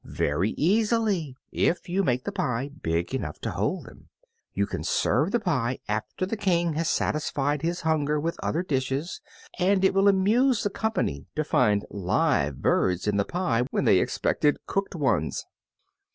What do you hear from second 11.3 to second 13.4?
to find live birds in the